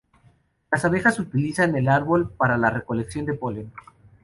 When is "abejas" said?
0.83-1.19